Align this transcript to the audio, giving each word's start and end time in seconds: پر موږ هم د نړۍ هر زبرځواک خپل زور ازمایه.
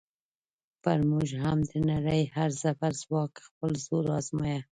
پر 0.83 0.99
موږ 1.11 1.29
هم 1.43 1.57
د 1.69 1.71
نړۍ 1.91 2.21
هر 2.35 2.49
زبرځواک 2.61 3.33
خپل 3.47 3.71
زور 3.85 4.05
ازمایه. 4.19 4.61